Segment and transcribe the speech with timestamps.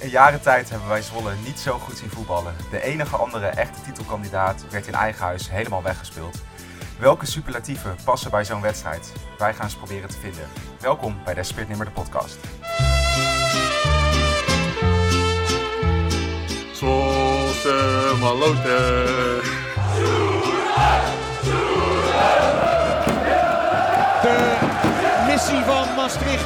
[0.00, 2.54] In jaren tijd hebben wij Zwolle niet zo goed zien voetballen.
[2.70, 6.38] De enige andere echte titelkandidaat werd in eigen huis helemaal weggespeeld.
[6.98, 9.12] Welke superlatieven passen bij zo'n wedstrijd?
[9.38, 10.48] Wij gaan ze proberen te vinden.
[10.80, 12.38] Welkom bij Desperate Nimmer de podcast.
[18.20, 19.04] Maloten.
[24.22, 24.58] De
[25.26, 26.44] missie van Maastricht.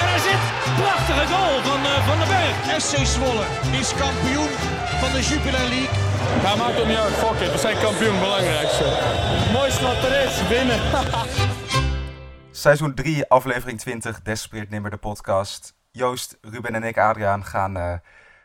[0.00, 2.80] En er zit prachtige goal van uh, Van den Berg.
[2.82, 3.46] SC Zwolle
[3.80, 4.52] is kampioen
[5.00, 5.98] van de Jupiler League.
[6.42, 7.12] Ja, maakt het niet uit.
[7.12, 7.52] Fuck it.
[7.52, 8.18] We zijn kampioen.
[8.20, 8.84] Belangrijkste.
[8.84, 10.48] Het mooiste wat er is.
[10.48, 10.80] Winnen.
[12.64, 15.74] Seizoen 3, aflevering 20, Desperate Nimmer de podcast.
[15.90, 17.92] Joost, Ruben en ik, Adriaan, gaan uh,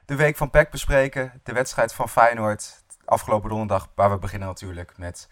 [0.05, 1.39] de week van PEC bespreken.
[1.43, 3.91] De wedstrijd van Feyenoord afgelopen donderdag.
[3.95, 5.29] Waar we beginnen natuurlijk met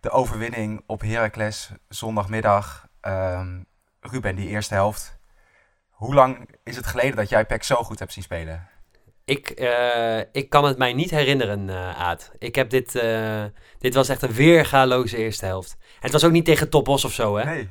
[0.00, 2.86] de overwinning op Heracles zondagmiddag.
[3.02, 3.66] Um,
[4.00, 5.17] Ruben, die eerste helft.
[5.98, 8.68] Hoe lang is het geleden dat jij PEC zo goed hebt zien spelen?
[9.24, 12.30] Ik, uh, ik kan het mij niet herinneren, uh, Aad.
[12.38, 12.94] Ik heb dit...
[12.94, 13.44] Uh,
[13.78, 15.76] dit was echt een weergaloze eerste helft.
[15.80, 17.44] En het was ook niet tegen Topos of zo, hè?
[17.44, 17.68] Nee.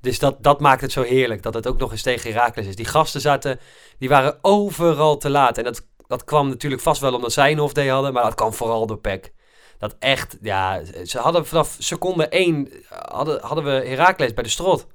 [0.00, 2.76] Dus dat, dat maakt het zo heerlijk, dat het ook nog eens tegen Herakles is.
[2.76, 3.60] Die gasten zaten,
[3.98, 5.58] die waren overal te laat.
[5.58, 8.52] En dat, dat kwam natuurlijk vast wel omdat zij een off-day hadden, maar dat kwam
[8.52, 9.32] vooral door PEC.
[9.78, 14.86] Dat echt, ja, ze hadden vanaf seconde één, hadden, hadden we Herakles bij de strot.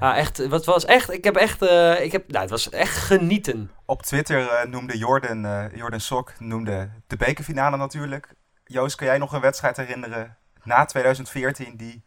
[0.00, 2.96] Ja, echt, wat was echt, ik heb echt, uh, ik heb, nou, het was echt
[2.96, 3.70] genieten.
[3.84, 8.34] Op Twitter uh, noemde Jordan, uh, Jordan Sok, noemde de bekerfinale natuurlijk.
[8.64, 12.04] Joost, kan jij nog een wedstrijd herinneren na 2014 die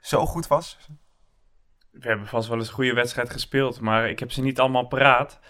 [0.00, 0.78] zo goed was?
[1.90, 4.86] We hebben vast wel eens een goede wedstrijd gespeeld, maar ik heb ze niet allemaal
[4.86, 5.40] paraat.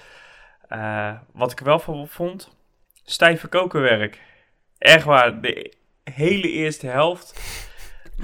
[1.33, 2.56] wat ik wel van vond,
[3.05, 4.20] stijve kokenwerk.
[4.78, 7.41] Echt waar, de hele eerste helft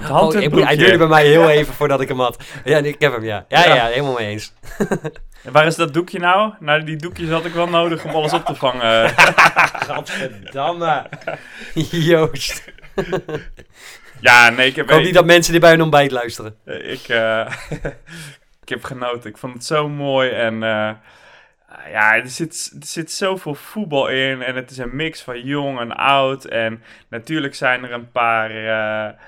[0.01, 2.43] Oh, hij duurde bij mij heel even voordat ik hem had.
[2.63, 3.45] Ja, ik heb hem, ja.
[3.47, 4.53] Ja, ja, ja helemaal mee eens.
[5.43, 6.53] En waar is dat doekje nou?
[6.59, 9.09] Nou, die doekjes had ik wel nodig om alles op te vangen.
[9.87, 11.05] Gadverdamme.
[11.89, 12.63] Joost.
[14.19, 14.85] Ja, nee, ik heb...
[14.85, 16.55] Ik hoop niet dat mensen die bij hun ontbijt luisteren.
[16.65, 17.51] Ik, uh,
[18.61, 19.29] ik heb genoten.
[19.29, 20.53] Ik vond het zo mooi en...
[20.53, 20.89] Uh,
[21.91, 25.79] ja, er zit, er zit zoveel voetbal in en het is een mix van jong
[25.79, 26.45] en oud.
[26.45, 28.51] En natuurlijk zijn er een paar...
[28.51, 29.19] Uh,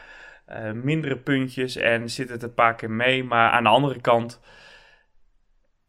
[0.51, 3.23] uh, mindere puntjes en zit het een paar keer mee.
[3.23, 4.39] Maar aan de andere kant,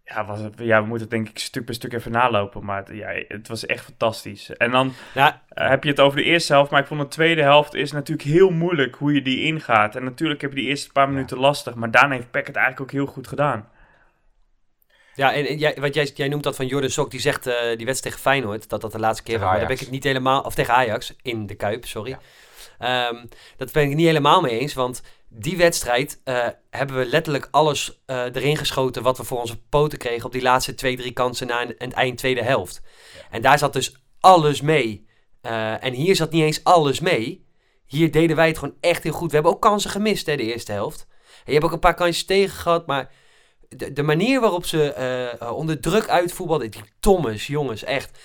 [0.04, 2.64] ja, was het, ja we moeten het denk ik stuk bij stuk even nalopen.
[2.64, 4.50] Maar het, ja, het was echt fantastisch.
[4.50, 5.42] En dan ja.
[5.54, 6.70] uh, heb je het over de eerste helft.
[6.70, 9.96] Maar ik vond de tweede helft is natuurlijk heel moeilijk hoe je die ingaat.
[9.96, 11.42] En natuurlijk heb je die eerste paar minuten ja.
[11.42, 11.74] lastig.
[11.74, 13.68] Maar daarna heeft Peck het eigenlijk ook heel goed gedaan.
[15.14, 17.54] Ja, en, en jij, wat jij, jij noemt dat van Jordan Sok, die zegt uh,
[17.54, 19.48] die wedstrijd tegen Feyenoord, dat dat de laatste keer was.
[19.48, 22.10] Maar daar ben ik het niet helemaal, of tegen Ajax, in de Kuip, sorry.
[22.10, 22.18] Ja.
[22.82, 27.48] Um, dat ben ik niet helemaal mee eens, want die wedstrijd uh, hebben we letterlijk
[27.50, 31.12] alles uh, erin geschoten wat we voor onze poten kregen op die laatste twee, drie
[31.12, 32.80] kansen na het eind tweede helft.
[33.14, 33.20] Ja.
[33.30, 35.06] En daar zat dus alles mee.
[35.42, 37.46] Uh, en hier zat niet eens alles mee.
[37.86, 39.28] Hier deden wij het gewoon echt heel goed.
[39.28, 41.06] We hebben ook kansen gemist, hè, de eerste helft.
[41.10, 43.10] En je hebt ook een paar kansjes tegen gehad, maar
[43.68, 48.18] de, de manier waarop ze onder druk uitvoetbalden, die Thomas, jongens, echt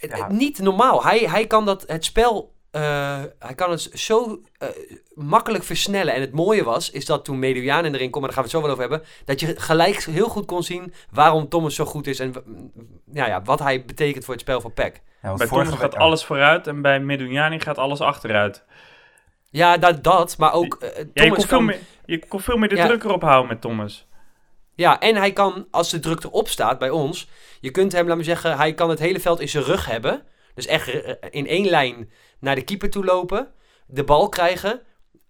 [0.00, 0.28] ja.
[0.28, 1.02] niet normaal.
[1.02, 4.68] Hij, hij kan dat, het spel, uh, hij kan het zo uh,
[5.14, 6.14] makkelijk versnellen.
[6.14, 8.50] En het mooie was, is dat toen Mediane erin kwam, maar daar gaan we het
[8.50, 12.06] zo wel over hebben, dat je gelijk heel goed kon zien waarom Thomas zo goed
[12.06, 12.34] is en
[13.12, 15.00] ja, ja, wat hij betekent voor het spel van PEC.
[15.22, 15.98] Ja, bij Thomas gaat ja.
[15.98, 18.64] alles vooruit en bij Mediani gaat alles achteruit.
[19.50, 20.78] Ja, dat, dat maar ook...
[20.82, 21.46] Uh, ja, je, kon kan...
[21.46, 24.06] veel meer, je kon veel meer de druk erop houden met Thomas.
[24.74, 27.28] Ja, en hij kan, als de druk erop staat bij ons,
[27.60, 30.22] je kunt hem, laten we zeggen, hij kan het hele veld in zijn rug hebben.
[30.54, 30.88] Dus echt
[31.30, 32.10] in één lijn
[32.40, 33.48] naar de keeper toe lopen,
[33.86, 34.80] de bal krijgen.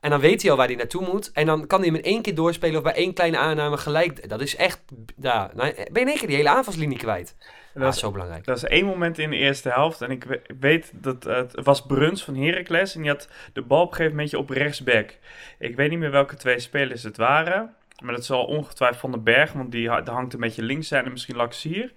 [0.01, 1.33] En dan weet hij al waar hij naartoe moet.
[1.33, 4.29] En dan kan hij hem in één keer doorspelen of bij één kleine aanname gelijk.
[4.29, 4.83] Dat is echt,
[5.21, 7.37] ja, nou, ben je in één keer die hele aanvalslinie kwijt.
[7.75, 8.45] Dat, dat is zo belangrijk.
[8.45, 10.03] Dat is één moment in de eerste helft.
[10.03, 12.95] En ik weet dat uh, het was Bruns van Heracles.
[12.95, 15.19] En die had de bal op een gegeven moment op rechtsback.
[15.59, 17.75] Ik weet niet meer welke twee spelers het waren.
[18.03, 21.13] Maar dat zal ongetwijfeld van de berg, want die hangt een beetje links zijn en
[21.13, 21.93] misschien Laxier.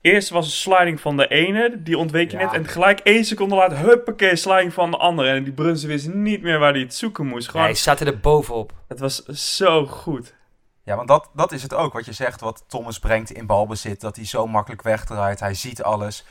[0.00, 2.44] Eerst was een sliding van de ene, die ontweek je ja.
[2.44, 2.54] net.
[2.54, 5.28] En gelijk één seconde later, huppakee, sliding van de andere.
[5.28, 7.48] En die Brunsen wist niet meer waar hij het zoeken moest.
[7.48, 8.72] Gewoon, hij zat er bovenop.
[8.88, 10.34] Het was zo goed.
[10.82, 14.00] Ja, want dat, dat is het ook, wat je zegt, wat Thomas brengt in balbezit.
[14.00, 16.24] Dat hij zo makkelijk wegdraait, hij ziet alles.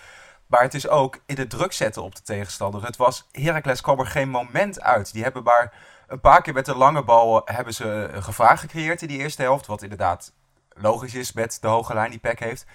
[0.47, 2.85] Maar het is ook in de druk zetten op de tegenstander.
[2.85, 5.13] Het was, Heracles kwam er geen moment uit.
[5.13, 5.73] Die hebben maar
[6.07, 9.41] een paar keer met de lange bal hebben ze een gevaar gecreëerd in die eerste
[9.41, 9.65] helft.
[9.65, 10.33] Wat inderdaad
[10.73, 12.65] logisch is met de hoge lijn die Peck heeft.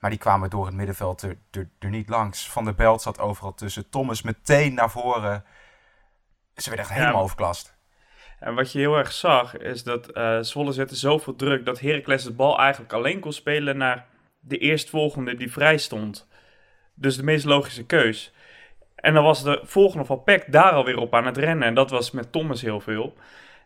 [0.00, 2.50] Maar die kwamen door het middenveld er, er, er, niet langs.
[2.50, 3.90] Van der Belt zat overal tussen.
[3.90, 5.44] Thomas meteen naar voren.
[6.54, 7.78] Ze werden echt helemaal ja, overklast.
[8.38, 11.64] En wat je heel erg zag, is dat uh, Zwolle zette zoveel druk...
[11.64, 14.06] dat Heracles de bal eigenlijk alleen kon spelen naar
[14.40, 16.28] de eerstvolgende die vrij stond.
[16.94, 18.32] Dus de meest logische keus.
[18.94, 21.68] En dan was de volgende van Peck daar alweer op aan het rennen.
[21.68, 23.14] En dat was met Thomas heel veel.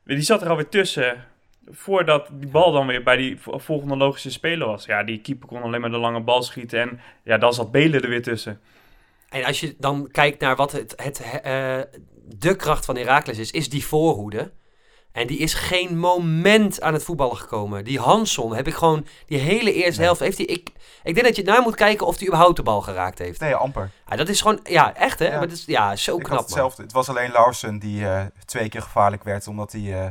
[0.04, 1.24] Die zat er alweer tussen.
[1.70, 4.84] Voordat die bal dan weer bij die volgende logische speler was.
[4.84, 6.80] Ja, die keeper kon alleen maar de lange bal schieten.
[6.80, 8.60] En ja, dan zat Belen er weer tussen.
[9.28, 11.80] En als je dan kijkt naar wat het, het, uh,
[12.24, 14.52] de kracht van Herakles is, is die voorhoede.
[15.12, 17.84] En die is geen moment aan het voetballen gekomen.
[17.84, 20.20] Die Hanson heb ik gewoon die hele eerste helft.
[20.20, 20.70] Heeft hij, ik,
[21.02, 23.40] ik denk dat je naar moet kijken of hij überhaupt de bal geraakt heeft.
[23.40, 23.90] Nee, amper.
[24.08, 25.24] Ja, dat is gewoon, ja, echt hè.
[25.24, 25.30] Ja.
[25.32, 26.38] Maar het is, ja, zo ik knap.
[26.38, 26.82] hetzelfde.
[26.82, 30.06] Het was alleen Larsen die uh, twee keer gevaarlijk werd, omdat hij uh,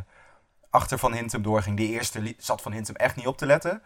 [0.74, 1.78] achter Van Hintem doorging.
[1.78, 3.82] Die eerste zat Van Hintem echt niet op te letten.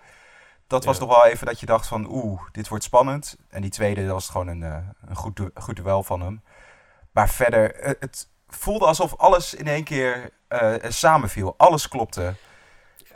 [0.67, 3.37] Dat was nog wel even dat je dacht van, oeh, dit wordt spannend.
[3.49, 6.41] En die tweede, dat was gewoon een, uh, een goed, du goed duel van hem.
[7.11, 11.53] Maar verder, het voelde alsof alles in één keer uh, samenviel.
[11.57, 12.33] Alles klopte.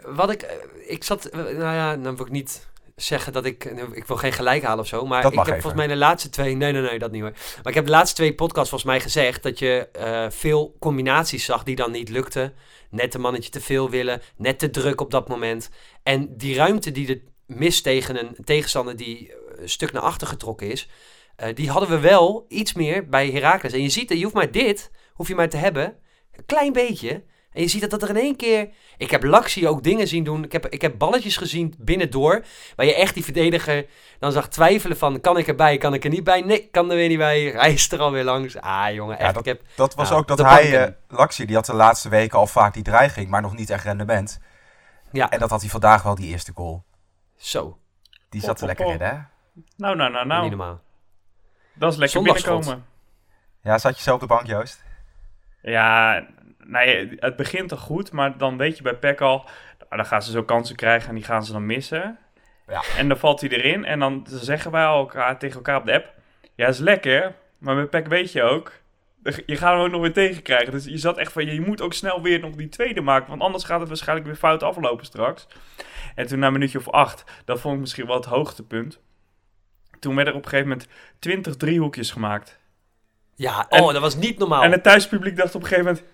[0.02, 0.42] Wat ik,
[0.88, 2.70] ik zat, nou ja, dan wil ik niet
[3.04, 5.62] zeggen dat ik, ik wil geen gelijk halen of zo, maar ik heb even.
[5.62, 7.32] volgens mij de laatste twee, nee, nee, nee, dat niet hoor.
[7.32, 11.46] Maar ik heb de laatste twee podcasts volgens mij gezegd dat je uh, veel combinaties
[11.46, 12.54] zag die dan niet lukten.
[12.90, 15.70] Net een mannetje te veel willen, net te druk op dat moment.
[16.04, 20.72] En die ruimte die er mist tegen een tegenstander die een stuk naar achter getrokken
[20.72, 20.90] is,
[21.38, 23.74] uh, die hadden we wel iets meer bij Herakles.
[23.74, 25.98] En je ziet, je hoeft maar dit, hoef je maar te hebben,
[26.32, 27.24] een klein beetje.
[27.54, 28.70] En je ziet dat, dat er in één keer...
[28.98, 30.44] Ik heb Laxi ook dingen zien doen.
[30.44, 32.44] Ik heb, ik heb balletjes gezien binnendoor.
[32.76, 33.86] Waar je echt die verdediger
[34.20, 35.22] dan zag twijfelen van...
[35.22, 36.42] Kan ik erbij, kan ik er niet bij?
[36.42, 37.42] Nee, kan er weer niet bij.
[37.58, 38.58] Hij is er alweer langs.
[38.58, 39.28] Ah, jongen, echt.
[39.28, 40.88] Ja, dat, ik heb, dat was ook dat hij...
[40.88, 43.30] Uh, Laxi, die had de laatste weken al vaak die dreiging.
[43.30, 44.40] Maar nog niet echt rendement.
[45.12, 45.30] Ja.
[45.30, 46.84] En dat had hij vandaag wel, die eerste goal.
[47.38, 47.78] Zo.
[48.30, 49.14] Die zat er lekker in, hè?
[49.76, 50.42] Nou, nou, nou, nou.
[50.42, 50.82] Niet normaal.
[51.74, 52.86] Dat is lekker binnenkomen.
[53.62, 54.84] Ja, zat je zo op de bank, Joost?
[55.62, 56.26] Ja,
[56.72, 59.38] nou het begint toch goed, maar dan weet je bij Peck al,
[59.80, 62.18] nou, dan gaan ze zo kansen krijgen en die gaan ze dan missen.
[62.68, 62.84] Ja.
[62.98, 66.14] En dan valt hij erin en dan zeggen wij elkaar, tegen elkaar op de app,
[66.56, 68.82] ja, is lekker, maar met Peck weet je ook,
[69.46, 70.72] je gaat hem ook nog weer tegenkrijgen.
[70.72, 73.42] Dus je zat echt van, je moet ook snel weer nog die tweede maken, want
[73.42, 75.48] anders gaat het waarschijnlijk weer fout aflopen straks.
[76.16, 79.00] En toen na een minuutje of acht, dat vond ik misschien wel het hoogtepunt.
[80.00, 80.90] Toen werden er op een gegeven moment
[81.20, 82.60] 20 driehoekjes gemaakt.
[83.36, 84.64] Ja, oh, dat was niet normaal.
[84.64, 86.08] En het thuispubliek dacht op een gegeven moment...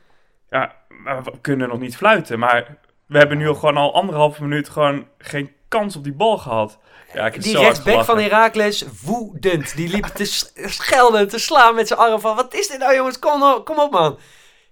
[0.50, 4.70] Ja, we kunnen nog niet fluiten, maar we hebben nu al gewoon al anderhalve minuut
[4.70, 6.80] gewoon geen kans op die bal gehad.
[7.14, 9.76] Ja, ik die rechtsback van Herakles, woedend.
[9.76, 12.36] Die liep te schelden, te slaan met zijn arm van...
[12.36, 14.20] Wat is dit nou jongens, kom, op, kom op man.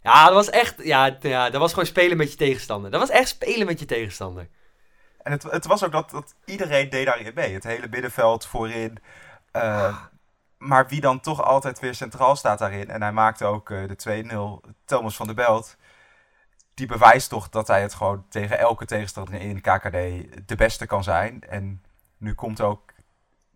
[0.01, 0.83] Ja, dat was echt...
[0.83, 2.92] Ja, ja, dat was gewoon spelen met je tegenstander.
[2.92, 4.48] Dat was echt spelen met je tegenstander.
[5.21, 7.54] En het, het was ook dat, dat iedereen deed daarin mee.
[7.54, 8.98] Het hele middenveld voorin.
[9.56, 9.98] Uh,
[10.67, 12.89] maar wie dan toch altijd weer centraal staat daarin.
[12.89, 14.71] En hij maakte ook uh, de 2-0.
[14.85, 15.77] Thomas van der Belt.
[16.73, 19.91] Die bewijst toch dat hij het gewoon tegen elke tegenstander in KKD
[20.47, 21.41] de beste kan zijn.
[21.41, 21.83] En
[22.17, 22.91] nu komt ook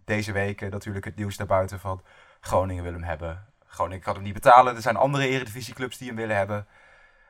[0.05, 2.01] deze week uh, natuurlijk het nieuws naar buiten van
[2.39, 3.45] Groningen wil hem hebben.
[3.65, 4.75] Groningen kan hem niet betalen.
[4.75, 6.67] Er zijn andere eredivisieclubs die hem willen hebben.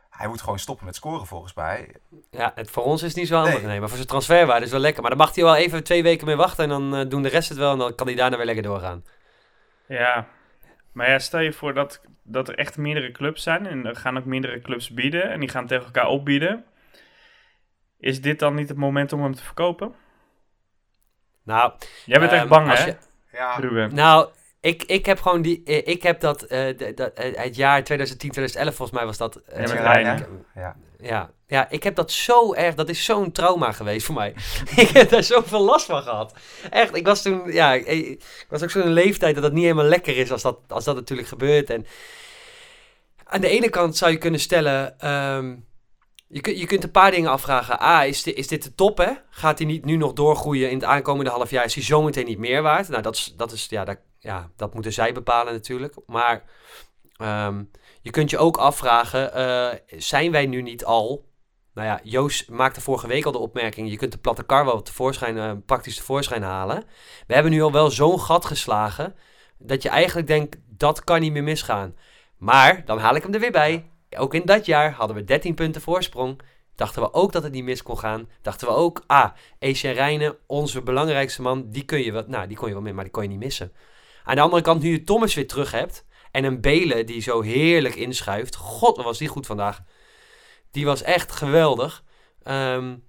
[0.09, 1.95] Hij moet gewoon stoppen met scoren volgens mij.
[2.29, 3.61] Ja, het, voor ons is niet zo handig.
[3.61, 3.79] Nee.
[3.79, 5.01] maar voor zijn transferwaarde is wel lekker.
[5.01, 6.63] Maar dan mag hij wel even twee weken mee wachten.
[6.63, 7.71] En dan uh, doen de rest het wel.
[7.71, 9.03] En dan kan hij daarna weer lekker doorgaan.
[9.89, 10.27] Ja,
[10.91, 14.18] maar ja, stel je voor dat, dat er echt meerdere clubs zijn en er gaan
[14.18, 16.65] ook meerdere clubs bieden en die gaan tegen elkaar opbieden.
[18.00, 19.95] Is dit dan niet het moment om hem te verkopen?
[21.44, 21.74] Nou,
[22.06, 22.85] jij bent echt um, bang, hè?
[22.85, 22.95] Je,
[23.31, 23.56] ja.
[23.56, 23.95] Ruben.
[23.95, 25.63] Nou, ik, ik heb gewoon die.
[25.63, 26.52] Ik heb dat.
[26.52, 29.42] Uh, dat het jaar 2010, 2011, volgens mij was dat.
[29.49, 30.25] Uh, ja, Rijn,
[30.56, 30.75] ja.
[31.01, 31.31] Ja.
[31.47, 32.75] Ja, ik heb dat zo erg.
[32.75, 34.33] Dat is zo'n trauma geweest voor mij.
[34.75, 36.33] ik heb daar zoveel last van gehad.
[36.69, 37.51] Echt, ik was toen.
[37.51, 40.83] Ja, ik was ook zo'n leeftijd dat het niet helemaal lekker is als dat, als
[40.83, 41.69] dat natuurlijk gebeurt.
[41.69, 41.85] En
[43.23, 45.09] aan de ene kant zou je kunnen stellen.
[45.09, 45.68] Um,
[46.27, 47.81] je, kun, je kunt een paar dingen afvragen.
[47.81, 49.11] A, is, dit, is dit de top, hè?
[49.29, 51.65] Gaat hij niet nu nog doorgroeien in het aankomende half jaar?
[51.65, 52.89] Is hij zometeen niet meer waard?
[52.89, 55.95] Nou, dat is, dat is ja, dat, ja, dat moeten zij bepalen natuurlijk.
[56.06, 56.44] Maar
[57.21, 57.71] um,
[58.02, 61.28] je kunt je ook afvragen, uh, zijn wij nu niet al...
[61.73, 63.90] Nou ja, Joost maakte vorige week al de opmerking...
[63.90, 66.83] je kunt de platte kar wel tevoorschijn, uh, praktisch tevoorschijn halen.
[67.28, 69.16] We hebben nu al wel zo'n gat geslagen...
[69.57, 71.95] dat je eigenlijk denkt, dat kan niet meer misgaan.
[72.38, 73.92] Maar, dan haal ik hem er weer bij.
[74.18, 76.42] Ook in dat jaar hadden we 13 punten voorsprong.
[76.76, 78.30] Dachten we ook dat het niet mis kon gaan.
[78.42, 81.69] Dachten we ook, ah, Etienne Rijnen, onze belangrijkste man...
[81.69, 83.40] die kun je wel, nou, die kon je wel meer, maar die kon je niet
[83.40, 83.71] missen.
[84.23, 86.07] Aan de andere kant, nu je Thomas weer terug hebt...
[86.31, 88.56] en een Belen die zo heerlijk inschuift...
[88.56, 89.81] God, wat was die goed vandaag.
[90.71, 92.04] Die was echt geweldig.
[92.44, 93.04] Um,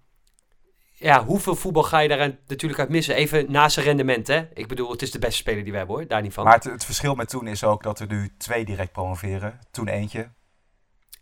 [0.93, 3.15] ja, hoeveel voetbal ga je daar natuurlijk uit missen?
[3.15, 4.49] Even naast zijn rendement, hè?
[4.55, 6.07] Ik bedoel, het is de beste speler die we hebben, hoor.
[6.07, 6.45] Daar niet van.
[6.45, 9.59] Maar het, het verschil met toen is ook dat we nu twee direct promoveren.
[9.71, 10.31] Toen eentje.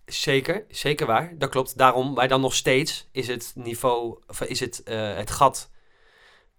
[0.07, 1.33] Zeker, zeker waar.
[1.39, 1.79] Dat klopt.
[1.79, 5.71] Daarom, wij dan nog steeds is het niveau, of is het, uh, het gat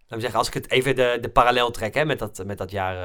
[0.10, 2.96] zeggen, als ik het even de, de parallel trek hè, met, dat, met dat jaar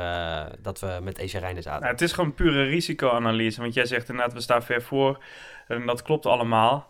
[0.46, 1.80] uh, dat we met EC Rijnen zaten.
[1.80, 3.60] Nou, het is gewoon pure risicoanalyse.
[3.60, 5.22] Want jij zegt inderdaad, we staan ver voor.
[5.68, 6.88] En dat klopt allemaal.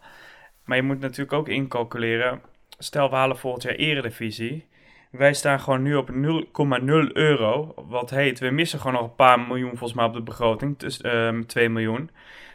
[0.65, 2.43] Maar je moet natuurlijk ook incalculeren.
[2.79, 4.67] Stel, we halen volgend jaar eredivisie.
[5.11, 6.15] Wij staan gewoon nu op 0,0
[7.13, 7.75] euro.
[7.77, 10.79] Wat heet, we missen gewoon nog een paar miljoen volgens mij op de begroting.
[10.79, 12.11] Dus um, ehm, 2 miljoen.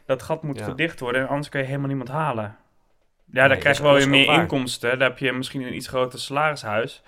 [0.05, 0.65] Dat gat moet ja.
[0.65, 2.57] gedicht worden en anders kan je helemaal niemand halen.
[3.31, 4.89] Ja, dan krijg je wel weer meer inkomsten.
[4.89, 7.03] Dan heb je misschien een iets groter salarishuis.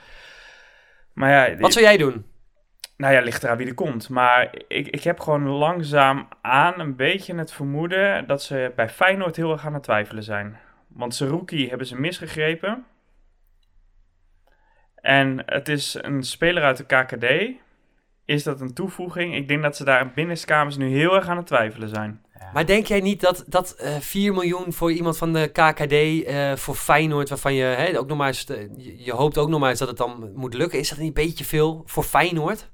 [1.13, 2.25] Maar ja, Wat zou jij doen?
[2.97, 4.09] Nou ja, ligt eraan wie er komt.
[4.09, 9.35] Maar ik, ik heb gewoon langzaam aan een beetje het vermoeden dat ze bij Feyenoord
[9.35, 10.57] heel erg aan het twijfelen zijn.
[10.87, 12.85] Want Seruki hebben ze misgegrepen.
[14.95, 17.59] En het is een speler uit de KKD.
[18.25, 19.35] Is dat een toevoeging?
[19.35, 22.25] Ik denk dat ze daar in binnenkamers nu heel erg aan het twijfelen zijn.
[22.53, 25.91] Maar denk jij niet dat, dat uh, eh, 4 miljoen voor iemand van de KKD,
[25.91, 28.45] uh, eh, voor Feyenoord, waarvan je, hè, ook nog maar eens,
[28.77, 31.07] je, je hoopt ook nog maar eens dat het dan moet lukken, is dat niet
[31.07, 32.71] een beetje veel voor Feyenoord?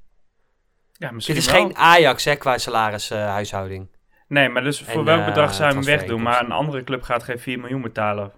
[0.92, 3.88] Ja, misschien Dit is geen Ajax hè, qua salarishuishouding.
[3.90, 3.96] Uh,
[4.28, 6.22] nee, maar dus voor welk bedrag zou je hem wegdoen?
[6.22, 8.32] Maar een andere club gaat geen 4 miljoen betalen.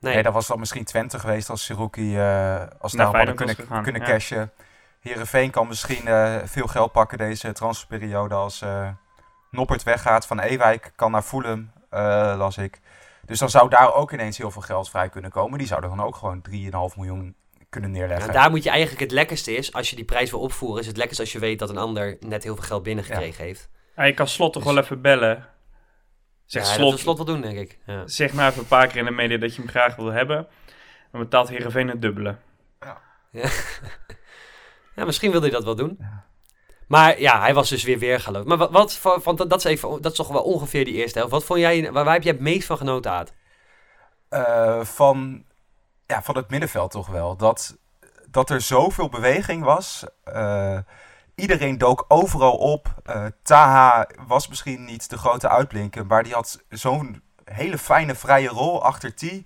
[0.00, 0.14] Nee.
[0.14, 4.00] nee, dat was dan misschien 20 geweest als Siruki uh, als nou hadden kunnen, kunnen
[4.00, 4.06] ja.
[4.06, 4.52] cashen.
[5.00, 8.88] Herenveen kan misschien uh, veel geld pakken deze transferperiode als uh,
[9.56, 11.70] Noppert weggaat van Ewijk, kan naar Fulham,
[12.38, 12.80] las ik.
[13.24, 15.58] Dus dan zou daar ook ineens heel veel geld vrij kunnen komen.
[15.58, 17.34] Die zouden dan ook gewoon 3,5 miljoen
[17.68, 18.32] kunnen neerleggen.
[18.32, 20.96] daar moet je eigenlijk het lekkerste is, als je die prijs wil opvoeren, is het
[20.96, 23.44] lekkerst als je weet dat een ander net heel veel geld binnengekregen ja.
[23.44, 23.68] heeft.
[23.96, 24.72] Ja, je kan Slot toch dus...
[24.72, 25.46] wel even bellen.
[26.44, 27.78] Zeg ja, slot, dat slot wel doen, denk ik.
[27.86, 28.06] Ja.
[28.06, 30.46] Zeg maar even een paar keer in de media dat je hem graag wil hebben.
[31.10, 32.36] Dan betaalt Heerenveen het dubbele.
[32.80, 32.98] Ja.
[34.96, 35.04] ja.
[35.04, 35.98] misschien wilde hij dat wel doen.
[36.86, 38.46] Maar ja, hij was dus weer weergeloofd.
[38.46, 41.32] Maar wat, van, dat, is even, dat is toch wel ongeveer die eerste helft.
[41.32, 43.32] Wat vond jij, waar, heb jij het meest van genoten, Aad?
[44.30, 45.44] Uh, van,
[46.06, 47.36] ja, van het middenveld toch wel.
[47.36, 47.76] Dat,
[48.30, 50.04] dat er zoveel beweging was.
[50.28, 50.78] Uh,
[51.36, 52.94] Iedereen dook overal op.
[53.06, 58.48] Uh, Taha was misschien niet de grote uitblinker, maar die had zo'n hele fijne vrije
[58.48, 59.42] rol achter T.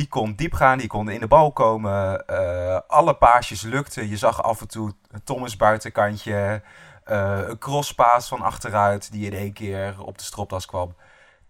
[0.00, 2.24] Die kon diep gaan, die kon in de bal komen.
[2.30, 4.08] Uh, alle paasjes lukten.
[4.08, 4.92] Je zag af en toe
[5.24, 6.62] Thomas buitenkantje.
[7.06, 10.94] Uh, een crosspaas van achteruit die in één keer op de stropdas kwam.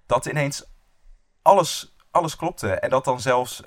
[0.06, 0.64] Dat ineens
[1.42, 2.74] alles, alles klopte.
[2.74, 3.62] En dat dan zelfs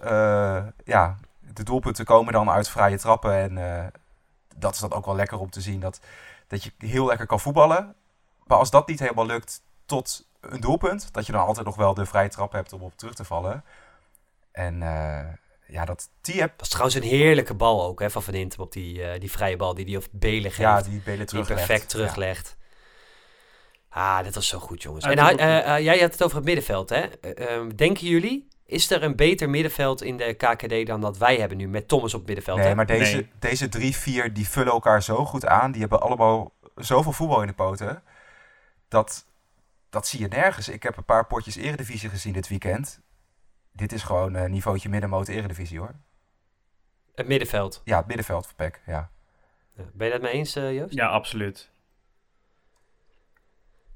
[0.84, 3.34] ja, de doelpunten komen dan uit vrije trappen.
[3.34, 3.92] En
[4.56, 5.80] dat is dan ook wel lekker om te zien.
[5.80, 6.00] Dat,
[6.48, 7.96] dat je heel lekker kan voetballen.
[8.44, 11.94] Maar als dat niet helemaal lukt tot een doelpunt, dat je dan altijd nog wel
[11.94, 13.64] de vrije trap hebt om op terug te vallen.
[14.54, 15.20] En uh,
[15.68, 16.52] ja, dat die heb...
[16.52, 19.32] Dat is trouwens een heerlijke bal ook hè, van Van Hintem op die, uh, die
[19.32, 20.58] vrije bal die hij op Belen geeft.
[20.58, 21.48] Ja, die Belen teruglegt.
[21.48, 22.56] Die perfect teruglegt.
[22.58, 22.62] Ja.
[23.90, 25.06] Ah, dit was zo goed, jongens.
[25.06, 27.02] En uh, jij had het over het middenveld, hè?
[27.02, 31.58] Ehm, denken jullie is er een beter middenveld in de KKD dan dat wij hebben
[31.58, 32.58] nu met Thomas op middenveld?
[32.58, 33.30] Nee, maar deze, nee.
[33.40, 35.72] deze drie, vier, die vullen elkaar zo goed aan.
[35.72, 38.04] Die hebben allemaal zoveel voetbal in de poten.
[38.88, 39.26] Dat,
[39.90, 40.70] dat zie je nergens.
[40.70, 43.00] Ik heb een paar potjes eredivisie gezien dit weekend.
[43.74, 45.96] Dit is gewoon een niveautje middenmoot eredivisie hoor.
[47.16, 47.82] Het middenveld?
[47.84, 49.10] Ja, het middenveld voor PEC, ja.
[49.94, 50.94] Ben je dat mee eens, uh, Joost?
[50.94, 51.72] Ja, absoluut.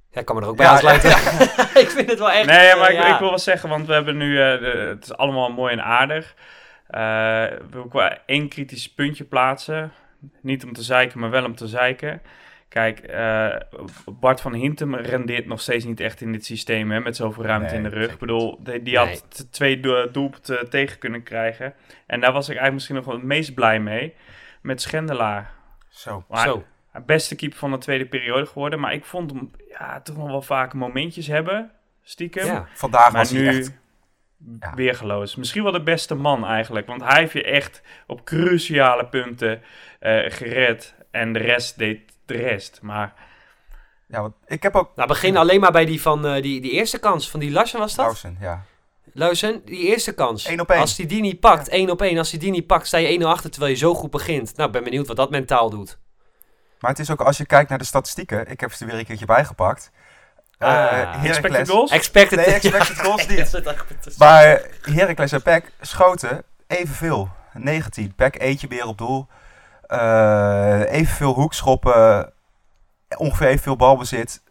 [0.10, 1.10] Ja, ik kan me er ook bij ja, aansluiten.
[1.84, 2.46] ik vind het wel echt...
[2.46, 4.31] Nee, maar ik, ik, wil wel zeggen, want we hebben nu...
[4.31, 6.34] Uh, het is allemaal mooi en aardig.
[6.89, 9.91] Uh, we wil wel één kritisch puntje plaatsen.
[10.41, 12.22] Niet om te zeiken, maar wel om te zeiken.
[12.69, 13.55] Kijk, uh,
[14.19, 17.75] Bart van Hintem rendeert nog steeds niet echt in dit systeem hè, met zoveel ruimte
[17.75, 18.12] in de rug.
[18.13, 19.07] Ik bedoel, die, die nee.
[19.07, 21.74] had twee doelpunten tegen kunnen krijgen.
[22.05, 24.13] En daar was ik eigenlijk misschien nog wel het meest blij mee.
[24.62, 25.51] Met Schendelaar.
[25.89, 26.25] Zo.
[26.27, 26.65] Maar, Zo
[27.05, 28.79] beste keeper van de tweede periode geworden.
[28.79, 31.71] Maar ik vond hem ja, toch nog wel vaak momentjes hebben,
[32.01, 32.45] stiekem.
[32.45, 33.74] Ja, vandaag maar was nu hij echt...
[34.59, 34.74] Ja.
[34.75, 35.36] weergeloos.
[35.36, 36.88] Misschien wel de beste man eigenlijk.
[36.88, 39.62] Want hij heeft je echt op cruciale punten
[40.01, 40.95] uh, gered.
[41.12, 42.79] En de rest deed de rest.
[42.81, 43.13] Maar...
[44.07, 44.91] Ja, want ik heb ook...
[44.96, 47.29] Nou, begin alleen maar bij die van uh, die, die eerste kans.
[47.29, 48.05] Van die Larsen was dat?
[48.05, 48.63] Larsen, ja.
[49.13, 50.46] Larsen, die eerste kans.
[50.46, 50.81] 1 op 1.
[50.81, 52.17] Als hij die niet pakt, 1 op 1.
[52.17, 54.55] Als hij die niet pakt, sta je 1-0 achter terwijl je zo goed begint.
[54.55, 55.98] Nou, ik ben benieuwd wat dat mentaal doet.
[56.79, 58.48] Maar het is ook als je kijkt naar de statistieken.
[58.51, 59.91] Ik heb ze er weer een keertje bijgepakt.
[60.60, 61.91] Uh, expected goals?
[61.91, 63.27] Expected, nee, expected goals
[64.05, 64.17] niet.
[64.17, 67.29] maar Heracles en Peck schoten evenveel.
[67.53, 68.13] 19.
[68.15, 69.27] Peck eentje meer op doel.
[69.88, 72.34] Uh, evenveel hoekschoppen.
[73.17, 74.44] Ongeveer evenveel balbezit.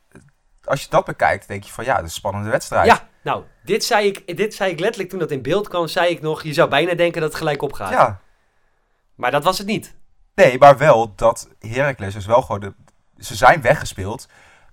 [0.64, 2.86] Als je dat bekijkt, denk je van ja, dat is een spannende wedstrijd.
[2.86, 5.86] Ja, nou, dit zei ik, dit zei ik letterlijk toen dat in beeld kwam.
[5.86, 7.90] Zei ik nog, je zou bijna denken dat het gelijk opgaat.
[7.90, 8.20] Ja.
[9.14, 9.94] Maar dat was het niet.
[10.34, 12.60] Nee, maar wel dat Heracles is wel gewoon...
[12.60, 12.74] De,
[13.18, 14.28] ze zijn weggespeeld,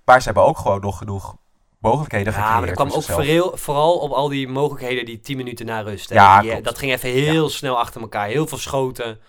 [0.05, 1.35] maar ze hebben ook gewoon nog genoeg
[1.79, 5.65] mogelijkheden Ja, maar dat kwam ook vooral, vooral op al die mogelijkheden die 10 minuten
[5.65, 6.09] na rust.
[6.09, 6.15] hè.
[6.15, 8.27] Ja, Die, eh, dat ging even heel snel achter elkaar.
[8.27, 9.19] Heel veel schoten.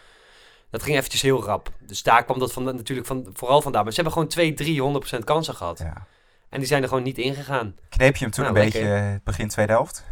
[0.75, 1.71] Dat ging eventjes heel rap.
[1.81, 3.83] Dus daar kwam dat van, natuurlijk van, vooral vandaan.
[3.83, 4.83] Maar ze hebben gewoon 2, 3,
[5.21, 5.79] 100% kansen gehad.
[5.79, 6.07] Ja.
[6.49, 7.77] En die zijn er gewoon niet ingegaan.
[7.89, 8.81] Kneep je hem toen Nou, een lekker.
[8.81, 10.05] beetje eh, begin tweede helft?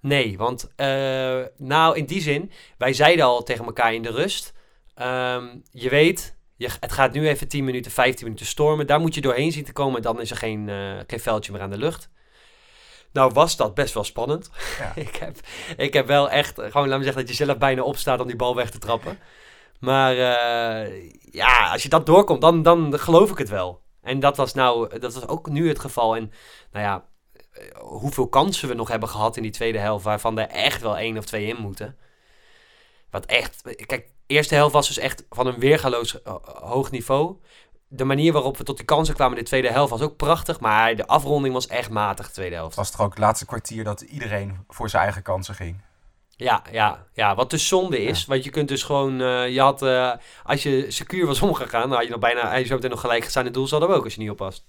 [0.00, 4.52] Nee, want eh, nou in die zin, wij zeiden al tegen elkaar in de rust.
[4.94, 8.86] ehm, je weet, je, het gaat nu even 10 minuten, 15 minuten stormen.
[8.86, 9.96] Daar moet je doorheen zien te komen.
[9.96, 12.10] En dan is er geen, eh, geen veldje meer aan de lucht.
[13.12, 14.50] Nou was dat best wel spannend.
[14.78, 14.92] Ja.
[15.06, 15.36] ik, heb,
[15.76, 18.36] ik heb wel echt, gewoon laat me zeggen dat je zelf bijna opstaat om die
[18.36, 19.18] bal weg te trappen.
[19.80, 23.82] Maar eh, ja, als je dat doorkomt, dan, dan geloof ik het wel.
[24.02, 26.16] En dat was nou, dat was ook nu het geval.
[26.16, 26.32] En
[26.72, 27.04] nou ja,
[27.52, 30.96] eh, hoeveel kansen we nog hebben gehad in die tweede helft, waarvan er echt wel
[30.96, 31.96] één of twee in moeten.
[33.10, 37.36] Wat echt, kijk, eerste helft was dus echt van een weergaloos eh, hoog niveau.
[37.88, 40.60] De manier waarop we tot die kansen kwamen in de tweede helft was ook prachtig,
[40.60, 42.70] maar de afronding was echt matig, de tweede helft.
[42.70, 45.80] Het was toch ook het laatste kwartier dat iedereen voor zijn eigen kansen ging.
[46.44, 49.82] Ja, ja, ja, wat dus zonde is, want je kunt dus gewoon, eh, je had,
[49.82, 50.12] eh,
[50.44, 53.00] als je secuur was omgegaan, dan had je nog bijna, had je zo meteen nog
[53.00, 54.64] gelijk gestaan in het doel, zal dat ook als je niet oppast.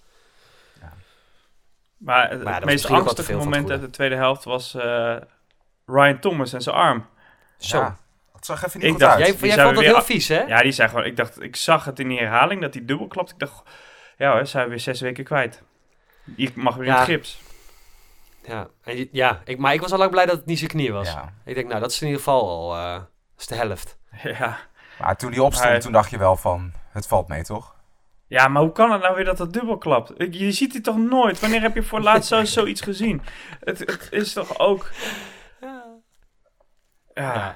[1.98, 5.16] Maar het, Maar was meest angstige moment het uit de tweede helft was eh,
[5.86, 7.06] Ryan Thomas en zijn arm.
[7.58, 7.78] Zo.
[7.78, 7.98] Ja,
[8.34, 9.20] dat zag even niet Ik goed dacht, uit.
[9.26, 10.42] Jij, jij vond dat weer heel vies, hè?
[10.42, 13.08] Ja, die zei gewoon, ik dacht, ik zag het in die herhaling dat hij dubbel
[13.08, 13.32] klapt.
[13.32, 13.70] Ik dacht,
[14.18, 15.62] ja hoor, zijn we weer zes weken kwijt.
[16.36, 16.98] Je mag weer in Ja.
[16.98, 17.40] het gips.
[18.44, 20.94] Ja, en ja ik, maar ik was al lang blij dat het niet zijn knie
[20.94, 21.12] was.
[21.12, 21.34] Ja.
[21.46, 23.98] Ik denk, nou, dat is in ieder geval al eh, dat is de helft.
[24.24, 24.58] Ja.
[25.00, 27.76] Maar toen hij opstond, toen dacht je wel van, het valt mee toch?
[28.32, 30.14] ja, maar hoe kan het nou weer dat het dubbel klapt?
[30.18, 31.40] Je ziet het toch nooit?
[31.40, 33.22] Wanneer heb je voor het laatst zo, zoiets gezien?
[33.60, 34.90] Het, het is toch ook...
[37.14, 37.56] Ja.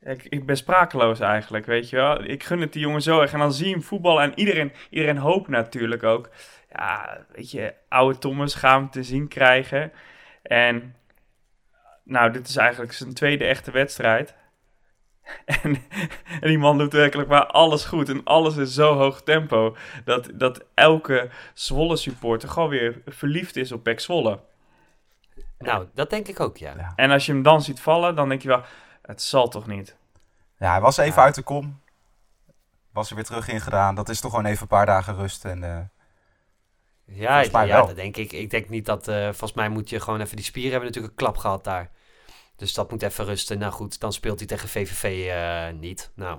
[0.00, 2.24] Ik, ik ben sprakeloos eigenlijk, weet je wel.
[2.24, 3.32] Ik gun het die jongen zo erg.
[3.32, 6.30] En dan zie je hem voetballen en iedereen, iedereen hoopt natuurlijk ook.
[6.72, 9.92] Ja, weet je, oude Thomas gaan we hem te zien krijgen.
[10.42, 10.96] En
[12.04, 14.34] nou, dit is eigenlijk zijn tweede echte wedstrijd.
[15.62, 15.76] En,
[16.40, 18.08] en die man doet werkelijk maar alles goed.
[18.08, 19.76] En alles in zo hoog tempo.
[20.04, 24.40] Dat, dat elke Zwolle supporter gewoon weer verliefd is op Pek Zwolle.
[25.58, 26.74] Nou, dat denk ik ook, ja.
[26.76, 26.92] Ja.
[26.96, 28.62] En als je hem dan ziet vallen, dan denk je wel...
[29.02, 29.96] Het zal toch niet?
[30.58, 31.24] Ja, hij was even Ja.
[31.24, 31.80] uit de kom.
[32.92, 33.94] Was er weer terug in gedaan.
[33.94, 35.44] Dat is toch gewoon even een paar dagen rust.
[35.44, 35.78] En, eh,
[37.10, 38.32] Ja, ja dat denk ik.
[38.32, 39.08] Ik denk niet dat...
[39.08, 40.36] eh, volgens mij moet je gewoon even...
[40.36, 41.90] Die spieren hebben natuurlijk een klap gehad daar.
[42.56, 43.58] Dus dat moet even rusten.
[43.58, 46.10] Nou goed, dan speelt hij tegen VVV eh, niet.
[46.14, 46.38] Nou,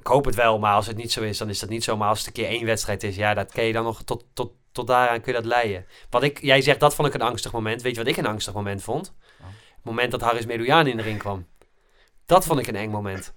[0.00, 0.58] ik hoop het wel.
[0.58, 1.96] Maar als het niet zo is, dan is dat niet zo.
[1.96, 3.16] Maar als het een keer één wedstrijd is...
[3.16, 4.02] Ja, dat kun je dan nog...
[4.02, 5.86] Tot, tot, tot daaraan kun je dat leiden.
[6.10, 6.40] Wat ik...
[6.40, 7.82] Jij zegt, dat vond ik een angstig moment.
[7.82, 9.14] Weet je wat ik een angstig moment vond?
[9.74, 11.46] Het moment dat Haris Medoujan in de ring kwam.
[12.26, 13.34] Dat vond ik een eng moment.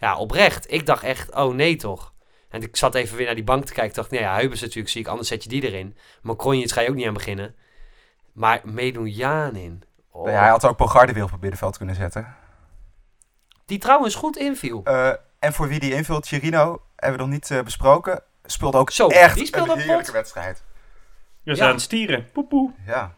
[0.00, 0.72] Ja, oprecht.
[0.72, 2.12] Ik dacht echt, oh nee toch.
[2.48, 3.90] En ik zat even weer naar die bank te kijken.
[3.90, 5.96] Ik dacht, nou ja, Heubers natuurlijk ziek, anders zet je die erin.
[6.22, 7.54] Maar Kronjits ga je ook niet aan beginnen.
[8.32, 9.82] Maar Medoujan in.
[10.10, 10.26] Oh.
[10.30, 12.36] ja, hij had ook Bogarde weer op het middenveld kunnen zetten.
[13.66, 14.80] Die trouwens goed inviel.
[14.84, 18.22] Eh, en voor wie die invult, Chirino, hebben we nog niet eh, besproken.
[18.44, 20.12] Speelde ook Zo, echt die speelde een heerlijke pot.
[20.12, 20.62] wedstrijd.
[21.42, 21.56] Je Ja.
[21.56, 22.28] zijn aan het stieren.
[22.32, 22.72] Poepoe.
[22.86, 23.14] Ja.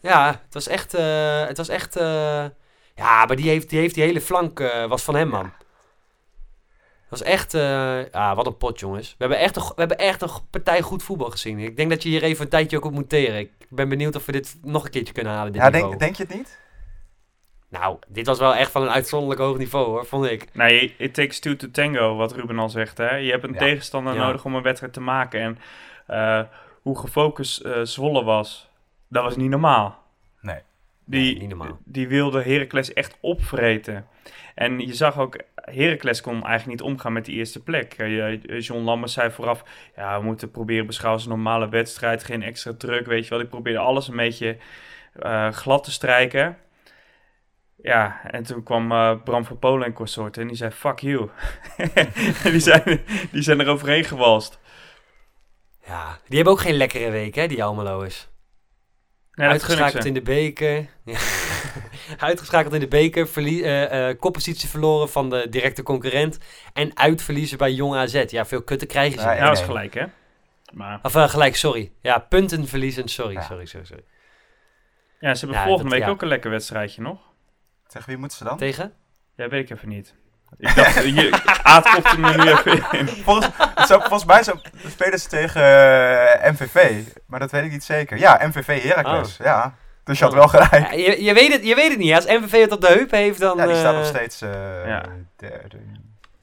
[0.00, 0.94] Ja, het was echt...
[0.94, 1.96] eh, het was echt...
[1.96, 2.44] eh,
[2.94, 4.60] ja, maar die heeft die, heeft die hele flank...
[4.60, 5.52] eh, was van hem, man.
[7.08, 7.54] Was echt...
[7.54, 9.08] eh, ja, wat een pot, jongens.
[9.08, 11.58] We hebben, echt een, we hebben echt een partij goed voetbal gezien.
[11.58, 13.38] Ik denk dat je hier even een tijdje ook op moet teren.
[13.38, 15.88] Ik ben benieuwd of we dit nog een keertje kunnen halen, dit Ja, niveau.
[15.88, 16.58] denk, denk je het niet?
[17.70, 20.44] Nou, dit was wel echt van een uitzonderlijk hoog niveau, hoor, vond ik.
[20.54, 22.98] Nee, it takes two to tango, wat Ruben al zegt.
[22.98, 23.16] Hè?
[23.16, 23.58] Je hebt een Ja.
[23.58, 24.26] tegenstander Ja.
[24.26, 25.40] nodig om een wedstrijd te maken.
[25.40, 25.58] En
[26.06, 26.40] eh,
[26.82, 28.70] hoe gefocust eh, Zwolle was,
[29.08, 30.02] dat was niet normaal.
[30.40, 30.58] Nee.
[31.04, 31.78] Die, Nee, niet normaal.
[31.84, 34.06] die wilde Heracles echt opvreten.
[34.54, 35.38] En je zag ook,
[35.70, 37.94] Heracles kon eigenlijk niet omgaan met die eerste plek.
[37.96, 39.62] Eh, je- John Lammers zei vooraf,
[39.96, 42.24] ja, we moeten proberen beschouwen als een normale wedstrijd.
[42.24, 43.40] Geen extra druk, weet je wel.
[43.40, 44.56] Ik probeerde alles een beetje
[45.12, 46.56] eh, glad te strijken.
[47.82, 51.28] Ja, en toen kwam eh, Bram van Polen en consorten en die zei, fuck you.
[52.42, 53.00] die zijn,
[53.30, 54.58] die zijn er overheen gewalst.
[55.86, 58.28] Ja, die hebben ook geen lekkere week, hè, die Almeloers.
[59.32, 60.86] Ja, ik Uitgeschakeld in de beker.
[61.04, 61.18] Ja.
[62.18, 63.28] Uitgeschakeld in de beker.
[63.28, 66.38] Verlie eh, eh, koppositie verloren van de directe concurrent.
[66.72, 68.24] En uitverliezen bij Jong AZ.
[68.26, 69.26] Ja, veel kutten krijgen ze.
[69.28, 70.04] Ja, dat is gelijk, hè.
[70.72, 71.92] Maar Of eh, gelijk, sorry.
[72.00, 73.08] Ja, punten verliezen.
[73.08, 73.40] Sorry, Ja.
[73.42, 74.04] sorry, sorry, sorry.
[75.20, 76.14] ja, ze hebben Ja, volgende dat- week ja.
[76.14, 77.18] ook een lekker wedstrijdje nog.
[77.86, 78.56] Tegen wie moeten ze dan?
[78.58, 78.92] Tegen?
[79.36, 80.14] Ja, weet ik even niet.
[80.58, 83.08] Ik dacht, je, Aad hem er nu even in.
[83.24, 83.48] Volgens,
[83.86, 84.52] volgens mij zo,
[84.86, 85.62] spelen ze tegen
[86.52, 87.02] MVV.
[87.26, 88.18] Maar dat weet ik niet zeker.
[88.18, 89.36] Ja, MVV Heracles.
[89.36, 89.76] Ja.
[90.08, 90.72] Dus je had wel gelijk.
[90.72, 92.14] Ja, je, je, weet het, je weet het niet.
[92.14, 93.56] Als MVV het op de heup heeft, dan...
[93.56, 94.50] Ja, die staat eh, nog steeds eh
[94.86, 95.04] ja.
[95.36, 95.76] derde,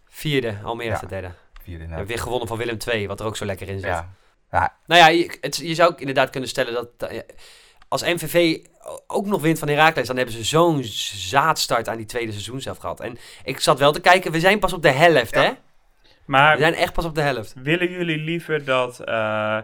[0.08, 0.56] Vierde.
[0.64, 1.00] Almere Ja.
[1.00, 1.32] de derde.
[1.64, 1.72] vierde.
[1.72, 1.90] We nou.
[1.90, 3.90] hebben weer gewonnen van Willem II, wat er ook zo lekker in zit.
[3.90, 4.14] Ja.
[4.52, 4.74] Ja.
[4.86, 7.10] Nou ja, je, het, je zou ook inderdaad kunnen stellen dat
[7.88, 8.58] als MVV
[9.08, 12.78] ook nog wint van Herakles, dan hebben ze zo'n zaadstart aan die tweede seizoen zelf
[12.78, 13.00] gehad.
[13.00, 15.52] En ik zat wel te kijken, we zijn pas op de helft, hè?
[16.26, 17.54] Maar we zijn echt pas op de helft.
[17.56, 19.58] Willen jullie liever dat uh,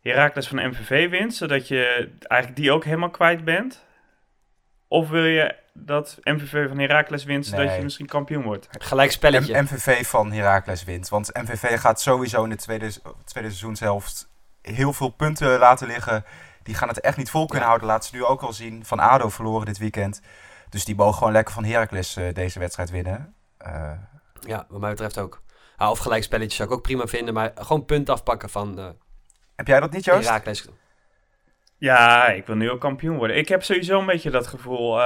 [0.00, 3.84] Herakles van MVV wint, zodat je eigenlijk die ook helemaal kwijt bent?
[4.88, 8.68] Of wil je dat MVV van Herakles wint, zodat je misschien kampioen wordt?
[8.70, 9.62] Gelijk spelletje.
[9.62, 11.08] MVV van Herakles wint.
[11.08, 12.90] Want MVV gaat sowieso in de tweede,
[13.24, 14.28] tweede seizoenshelft
[14.62, 16.24] heel veel punten laten liggen.
[16.62, 17.88] Die gaan het echt niet vol kunnen houden.
[17.88, 18.84] Laat ze nu ook al zien.
[18.84, 20.22] Van ADO verloren dit weekend.
[20.68, 23.34] Dus die mogen gewoon lekker van Heracles uh, deze wedstrijd winnen.
[23.66, 23.92] Uh,
[24.40, 25.42] ja, wat mij betreft ook.
[25.78, 27.34] of gelijk spelletjes zou ik ook prima vinden.
[27.34, 28.78] Maar gewoon punt afpakken van...
[28.78, 28.88] Uh,
[29.60, 30.28] Heb jij dat niet, Joost?
[31.78, 33.36] Ja, ik wil nu ook kampioen worden.
[33.36, 35.00] Ik heb sowieso een beetje dat gevoel.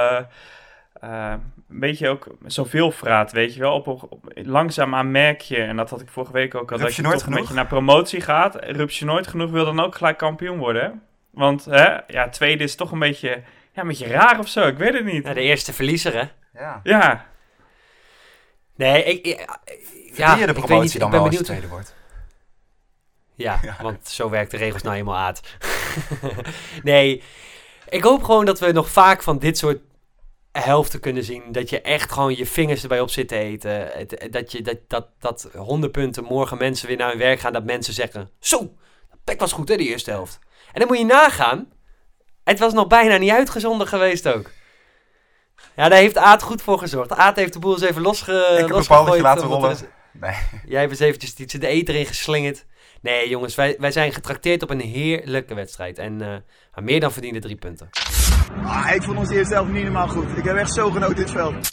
[0.99, 3.73] een beetje ook zoveel vraat, weet je wel.
[3.73, 7.01] Op, op, langzaamaan merk je, en dat had ik vorige week ook al, dat je,
[7.01, 7.35] je toch genoeg?
[7.35, 8.55] een beetje naar promotie gaat.
[8.55, 11.01] Rups je nooit genoeg, wil dan ook gelijk kampioen worden.
[11.31, 13.29] Want hè, ja, tweede is toch een beetje,
[13.71, 14.67] ja, een beetje raar of zo.
[14.67, 15.25] Ik weet het niet.
[15.25, 16.23] Ja, de eerste verliezer, hè?
[16.59, 16.79] Ja.
[16.83, 17.25] Ja.
[18.75, 19.27] Nee, ik...
[19.27, 19.45] ik
[20.13, 21.95] ja, je de promotie niet, dan wel als je tweede wordt?
[23.45, 25.41] Ja, want zo werkt de regels nou eenmaal uit.
[26.83, 27.23] nee,
[27.89, 29.79] ik hoop gewoon dat we nog vaak van dit soort
[30.51, 31.51] helften kunnen zien.
[31.51, 34.07] Dat je echt gewoon je vingers erbij op zit te eten.
[34.31, 37.53] Dat, je, dat, dat, dat 100 punten morgen mensen weer naar hun werk gaan.
[37.53, 38.73] Dat mensen zeggen, zo,
[39.23, 40.39] dat was goed hè, die eerste helft.
[40.73, 41.67] En dan moet je nagaan.
[42.43, 44.51] Het was nog bijna niet uitgezonden geweest ook.
[45.75, 47.11] Ja, daar heeft Aad goed voor gezorgd.
[47.11, 49.77] Aad heeft de boel eens even losge Ik heb een laten rollen.
[50.11, 50.35] Nee.
[50.65, 52.65] Jij hebt eens eventjes iets de eter in geslingerd.
[53.05, 55.97] Nee, jongens, wij, wij zijn getrakteerd op een heerlijke wedstrijd.
[55.97, 56.35] En uh,
[56.75, 57.89] meer dan verdiende drie punten.
[58.63, 60.37] Ah, ik vond ons eerst zelf niet helemaal goed.
[60.37, 61.69] Ik heb echt zo genoten dit veld.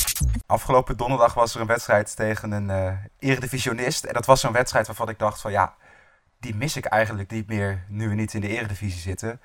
[0.46, 4.04] Afgelopen donderdag was er een wedstrijd tegen een uh, eredivisionist.
[4.04, 5.74] En dat was zo'n wedstrijd waarvan ik dacht van ja,
[6.40, 9.40] die mis ik eigenlijk niet meer nu we niet in de eredivisie zitten.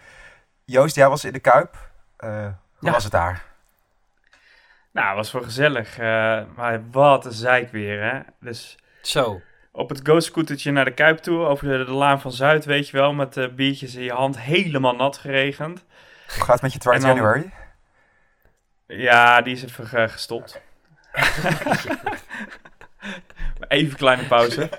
[0.66, 1.90] Joost, jij was in de Kuip.
[2.20, 3.46] Uh, hoe was het daar?
[4.92, 6.00] Nou, het was wel gezellig.
[6.00, 6.06] Uh,
[6.56, 8.20] maar wat een zeik weer, hè.
[8.40, 9.42] Dus Zo.
[9.78, 12.98] Op het go-scootertje naar de Kuip toe, over de, de, Laan van Zuid, weet je
[12.98, 15.86] wel, met uh, biertjes in je hand, helemaal nat geregend.
[16.36, 17.52] Hoe gaat het met je 12 January?
[18.88, 20.62] Ja, die is even gestopt.
[23.68, 24.70] even kleine pauze.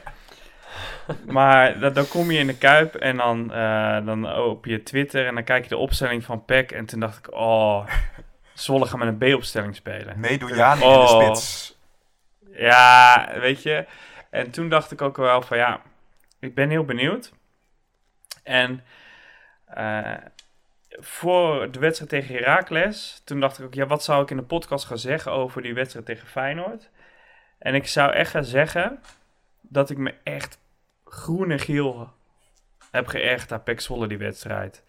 [1.27, 5.27] maar dan, dan, kom je in de Kuip en dan, uh, dan op je Twitter
[5.27, 6.73] en dan kijk je de opstelling van PEC.
[6.73, 7.87] En toen dacht ik, oh,
[8.55, 10.21] Zwolle gaan met een B-opstelling spelen.
[10.21, 10.93] Meedoen Jani oh.
[10.93, 11.77] in de spits.
[12.53, 13.87] Ja, weet je.
[14.31, 15.83] En toen dacht ik ook wel van, ja,
[16.39, 17.33] ik ben heel benieuwd.
[18.43, 18.85] En
[19.77, 20.17] uh,
[20.91, 24.43] voor de wedstrijd tegen Heracles, toen dacht ik ook, ja, wat zou ik in de
[24.43, 26.91] podcast gaan zeggen over die wedstrijd tegen Feyenoord?
[27.59, 29.01] En ik zou echt gaan zeggen
[29.61, 30.59] dat ik me echt
[31.05, 32.13] groen en geel
[32.91, 34.85] heb geërgerd aan Pek Zwolle die wedstrijd.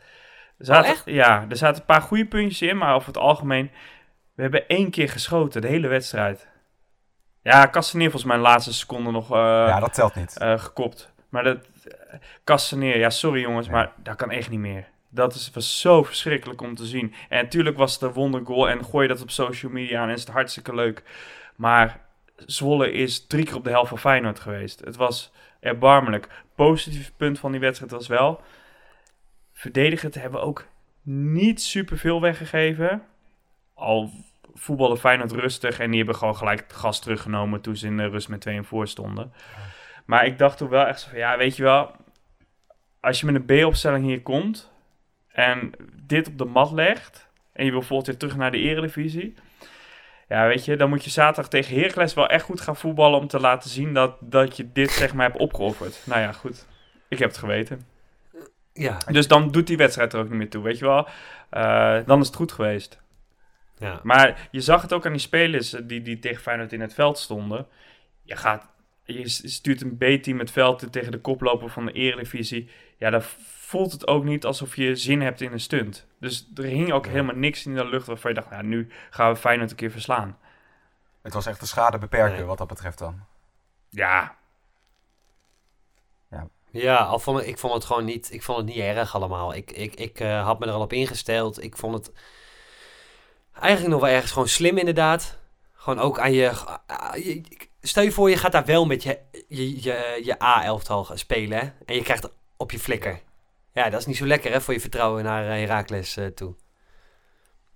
[0.57, 1.05] Er zaten, oh, echt?
[1.05, 3.71] Ja, er zaten een paar goede puntjes in, maar over het algemeen...
[4.33, 6.47] We hebben één keer geschoten, de hele wedstrijd.
[7.41, 9.31] Ja, Castaneer volgens mij de laatste seconde nog...
[9.31, 10.35] Uh, ja, dat telt niet.
[10.41, 11.13] Uh, gekopt.
[11.29, 11.57] Maar dat...
[12.71, 14.87] Uh, ja, sorry jongens, maar dat kan echt niet meer.
[15.09, 17.13] Dat is, was zo verschrikkelijk om te zien.
[17.29, 20.21] En natuurlijk was het een wondergoal en gooi je dat op social media en is
[20.21, 21.03] het hartstikke leuk.
[21.55, 22.01] Maar
[22.45, 24.79] Zwolle is drie keer op de helft van Feyenoord geweest.
[24.79, 26.27] Het was erbarmelijk.
[26.55, 28.41] Positief punt van die wedstrijd was wel.
[29.53, 30.67] Verdedigend hebben ook
[31.03, 33.03] niet superveel weggegeven.
[33.73, 34.11] Al
[34.59, 38.07] voetbalde Feyenoord rustig en die hebben gewoon gelijk het gas teruggenomen toen ze in de
[38.07, 39.33] rust met 2 en voor stonden.
[40.05, 41.91] Maar ik dacht toen wel echt zo van, ja, weet je wel,
[42.99, 44.71] als je met een B-opstelling hier komt
[45.27, 45.71] en
[46.03, 49.35] dit op de mat legt en je wil bijvoorbeeld weer terug naar de eredivisie,
[50.27, 53.27] ja, weet je, dan moet je zaterdag tegen Heracles wel echt goed gaan voetballen om
[53.27, 56.01] te laten zien dat, dat je dit zeg maar hebt opgeofferd.
[56.05, 56.67] Nou ja, goed.
[57.07, 57.81] Ik heb het geweten.
[58.73, 58.97] Ja.
[59.11, 61.07] Dus dan doet die wedstrijd er ook niet meer toe, weet je wel.
[61.53, 62.99] Uh, dan is het goed geweest.
[63.79, 63.99] Ja.
[64.03, 67.17] Maar je zag het ook aan die spelers die, die tegen Feyenoord in het veld
[67.17, 67.67] stonden.
[68.21, 68.67] Je, gaat,
[69.03, 72.69] je stuurt een B-team het veld tegen de koploper van de Eredivisie.
[72.97, 76.07] Ja, dan voelt het ook niet alsof je zin hebt in een stunt.
[76.19, 79.31] Dus er hing ook helemaal niks in de lucht waarvan je dacht, nou, nu gaan
[79.31, 80.37] we Feyenoord een keer verslaan.
[81.21, 83.19] Het was echt de schade beperken wat dat betreft dan.
[83.89, 84.35] Ja.
[86.31, 89.53] Ja, ja al vond, ik vond het gewoon niet, ik vond het niet erg allemaal.
[89.53, 91.63] Ik, ik, ik uh, had me er al op ingesteld.
[91.63, 92.11] Ik vond het
[93.59, 95.37] eigenlijk nog wel ergens gewoon slim inderdaad.
[95.73, 96.51] Gewoon ook aan je,
[97.13, 97.41] je
[97.81, 101.69] stel je voor je gaat daar wel met je, je, je, je A-elftal spelen hè?
[101.85, 103.21] en je krijgt op je flikker.
[103.73, 106.55] Ja, dat is niet zo lekker hè, voor je vertrouwen naar uh, Herakles uh, toe.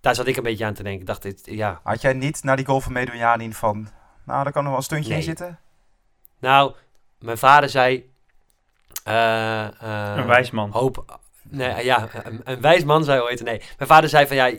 [0.02, 1.02] Daar zat ik een beetje aan te denken.
[1.02, 1.80] Ik dacht, dit, ja.
[1.84, 3.90] Had jij niet naar die goal van Medunjanin van...
[4.26, 5.60] Nou, daar kan nog wel een stuntje in zitten?
[6.40, 6.74] Nou,
[7.20, 8.12] mijn vader zei...
[9.08, 10.72] Uh, uh, een wijsman.
[10.72, 11.20] Hoop.
[11.44, 13.44] Nee, ja, een, een wijs man zei ooit.
[13.44, 14.52] Nee, mijn vader zei van ja,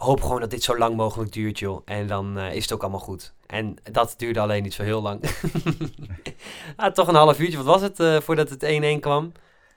[0.00, 1.82] hoop gewoon dat dit zo lang mogelijk duurt, joh.
[1.84, 3.34] En dan uh, is het ook allemaal goed.
[3.46, 5.20] En dat duurde alleen niet zo heel lang.
[6.76, 8.64] ah, toch een half uurtje, wat was het uh, voordat het
[8.96, 9.32] 1-1 kwam?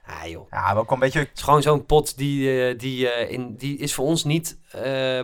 [0.06, 0.50] Ah, joh.
[0.50, 1.18] Ja, wel een beetje...
[1.18, 4.58] Het is gewoon zo'n pot die, uh, die, in, die is voor ons niet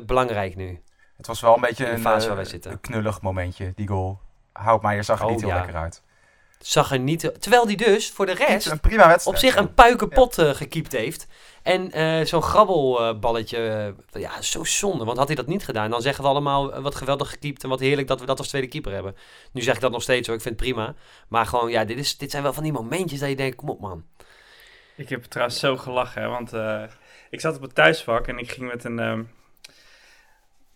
[0.07, 0.81] belangrijk nu.
[1.17, 2.73] Het was wel een beetje een, fase waar wij zitten.
[2.73, 4.19] een knullig momentje, die goal.
[4.53, 5.57] Houtmaier zag er oh, niet heel ja.
[5.57, 6.03] lekker uit.
[6.63, 7.33] Zag er niet...
[7.39, 8.67] Terwijl die dus voor de rest...
[8.67, 9.37] Een prima wedstrijd.
[9.37, 10.53] Op zich een puikenpot ja.
[10.53, 11.27] gekiept heeft.
[11.63, 15.05] En uh, zo'n grabbelballetje, uh, ja, zo zonde.
[15.05, 17.69] Want had hij dat niet gedaan, dan zeggen we allemaal eh, wat geweldig gekiept en
[17.69, 19.17] wat heerlijk dat we dat als tweede keeper hebben.
[19.53, 20.95] Nu zeg ik dat nog steeds hoor, ik vind het prima.
[21.29, 23.69] Maar gewoon, ja, dit, is, dit zijn wel van die momentjes dat je denkt, kom
[23.69, 24.05] op man.
[24.97, 26.53] Ik heb trouwens zo gelachen, hè, want
[27.31, 29.23] ik zat op het thuisvak en ik ging met een, ehm,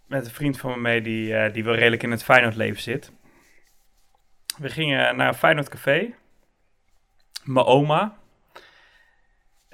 [0.06, 3.12] met een vriend van me mee die, die wel redelijk in het Feyenoord-leven zit.
[4.58, 6.14] We gingen naar Feyenoord café.
[7.44, 8.16] Mijn oma,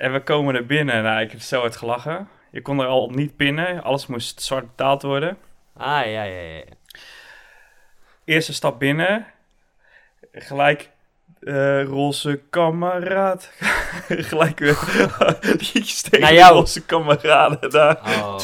[0.01, 1.03] en we komen er binnen.
[1.03, 2.29] Nou, ik heb zo hard gelachen.
[2.51, 3.83] Je kon er al niet pinnen.
[3.83, 5.39] Alles moest zwart betaald worden.
[5.77, 6.63] Ah, ja, ja, ja.
[8.25, 9.27] Eerste stap binnen.
[10.33, 10.91] Gelijk
[11.41, 13.51] uh, roze kameraad.
[14.31, 14.79] Gelijk weer
[15.73, 18.01] liedjes tegen de roze kameraden daar.
[18.05, 18.39] Oh.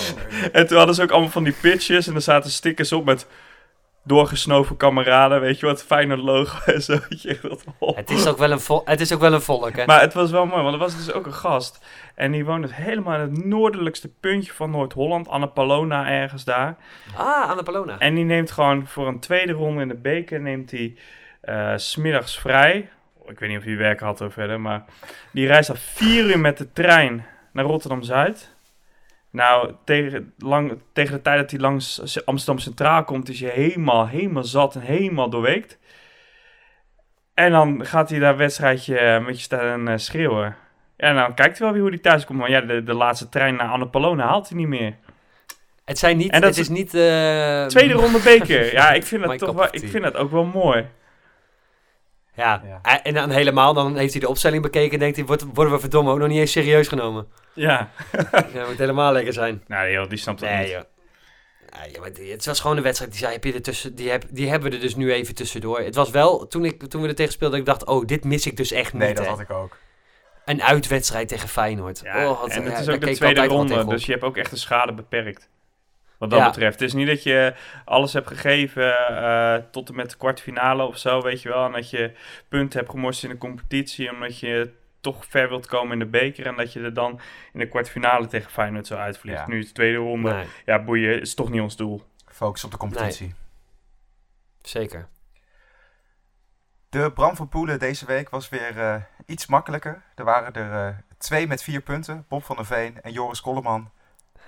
[0.53, 2.07] En toen hadden ze ook allemaal van die pitches.
[2.07, 3.27] En er zaten stickers op met
[4.06, 6.98] doorgesnoven kameraden, weet je wat, fijne logo en zo.
[7.94, 9.86] Het is ook wel een, vol het is ook wel een volk, hè?
[9.86, 11.84] Maar het was wel mooi, want er was dus ook een gast.
[12.14, 16.76] En die woonde helemaal in het noordelijkste puntje van Noord-Holland, Annapolona ergens daar.
[17.16, 17.98] Ah, Annapolona.
[17.98, 20.96] En die neemt gewoon voor een tweede ronde in de beker, neemt hij
[21.44, 22.88] uh, smiddags vrij.
[23.26, 24.84] Ik weet niet of hij werk had of verder, maar
[25.30, 28.55] die reist al vier uur met de trein naar Rotterdam-Zuid.
[29.37, 34.09] Nou, tegen, lang, tegen de tijd dat hij langs Amsterdam Centraal komt, is hij helemaal,
[34.09, 35.79] helemaal zat en helemaal doorweekt.
[37.35, 40.57] En dan gaat hij daar wedstrijdje eh, met je staan uh, schreeuwen.
[40.96, 42.38] Ja, en dan kijkt hij wel weer hoe hij thuis komt.
[42.38, 44.96] Maar ja, de, de laatste trein naar Annapolona haalt hij niet meer.
[45.85, 46.94] Het, zijn niet, en dat het is niet...
[46.94, 47.66] Uh...
[47.66, 48.72] Tweede ronde beker.
[48.72, 50.87] Ja, ik vind, het toch wel, ik vind het ook wel mooi.
[52.35, 53.03] Ja, ja.
[53.03, 56.11] en dan helemaal, dan heeft hij de opstelling bekeken en denkt hij, worden we verdomme
[56.11, 57.27] ook nog niet eens serieus genomen.
[57.56, 57.90] Ja.
[58.52, 59.62] dat moet helemaal lekker zijn.
[59.66, 60.70] Nou joh, die snapt het nee, niet.
[60.70, 60.82] Joh.
[61.92, 64.24] Ja, maar het was gewoon een wedstrijd die, zei, heb je er tussen, die, heb,
[64.30, 65.80] die hebben we er dus nu even tussendoor.
[65.80, 68.46] Het was wel, toen, ik, toen we er tegen speelden, ik dacht, oh, dit mis
[68.46, 69.02] ik dus echt niet.
[69.02, 69.76] Nee, dat had ik ook.
[70.44, 72.00] Een uitwedstrijd tegen Feyenoord.
[72.04, 74.56] Ja, oh, en het is ook de tweede ronde, dus je hebt ook echt de
[74.56, 75.48] schade beperkt.
[76.18, 76.80] Wat dat betreft.
[76.80, 80.98] Het is niet dat je alles hebt gegeven uh, tot en met de kwartfinale of
[80.98, 81.64] zo, weet je wel.
[81.64, 82.12] En dat je
[82.48, 84.70] punten hebt gemorst in de competitie, omdat je
[85.12, 86.46] toch ver wilt komen in de beker.
[86.46, 87.20] En dat je er dan
[87.52, 89.38] in de kwartfinale tegen Feyenoord zo uitvliegt.
[89.38, 89.48] Ja.
[89.48, 90.44] Nu is de tweede ronde.
[90.64, 92.02] Ja, boeien, is toch niet ons doel.
[92.26, 93.34] Focus op de competitie.
[94.62, 95.08] Zeker.
[96.88, 100.02] De Bram van Poelen deze week was weer uh, iets makkelijker.
[100.14, 102.24] Er waren er uh, twee met vier punten.
[102.28, 103.90] Bob van der Veen en Joris Kolleman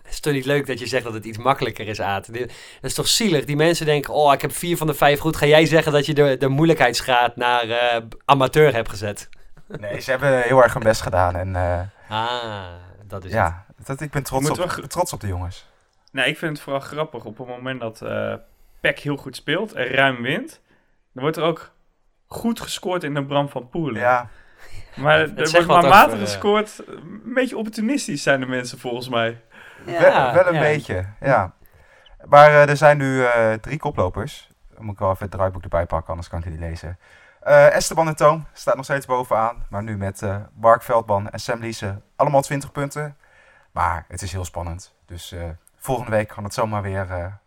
[0.02, 2.32] het is toch niet leuk dat je zegt dat het iets makkelijker is, Aad?
[2.32, 3.44] Dat is toch zielig?
[3.44, 5.36] Die mensen denken, oh, ik heb vier van de vijf goed.
[5.36, 9.28] Ga jij zeggen dat je de, de moeilijkheidsgraad naar uh, amateur hebt gezet?
[9.68, 11.36] Nee, ze hebben heel erg hun best gedaan.
[11.36, 12.64] En, uh, ah,
[13.04, 13.86] dat is ja, het.
[13.86, 15.68] Dat, ik ben trots op, trots op de jongens.
[16.12, 17.24] Nee, ik vind het vooral grappig.
[17.24, 18.34] Op het moment dat uh,
[18.80, 20.60] Peck heel goed speelt en ruim wint...
[21.12, 21.72] dan wordt er ook
[22.26, 24.00] goed gescoord in de Bram van Poelen.
[24.00, 24.28] Ja.
[24.96, 26.82] Maar er wordt maar matig gescoord.
[26.86, 29.40] Een beetje opportunistisch zijn de mensen volgens mij.
[29.86, 31.52] Ja, wel, een beetje, ja.
[32.24, 34.48] Maar uh, er zijn nu uh, drie koplopers.
[34.74, 36.98] Dan moet ik wel even het draaiboek erbij pakken, anders kan ik het niet lezen.
[37.48, 39.66] Uh, Esteban en Toom staat nog steeds bovenaan.
[39.68, 43.16] Maar nu met uh, Mark Veldman en Sam Liese allemaal 20 punten.
[43.70, 44.94] Maar het is heel spannend.
[45.06, 45.34] Dus
[45.76, 47.38] volgende week kan het zomaar weer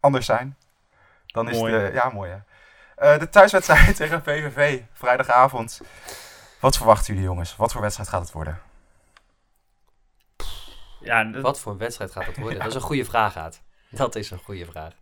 [0.00, 0.56] anders zijn.
[1.26, 1.72] Dan is mooi.
[1.72, 1.90] de...
[1.92, 2.42] Ja, mooi
[2.96, 3.18] hè.
[3.18, 5.80] de thuiswedstrijd tegen VVV, vrijdagavond.
[6.60, 7.56] Wat verwachten jullie jongens?
[7.56, 8.58] Wat voor wedstrijd gaat het worden?
[11.00, 12.58] Ja, Wat voor wedstrijd gaat het worden?
[12.58, 13.62] Dat is een goede vraag, Aad.
[13.90, 14.92] Dat is een goede vraag.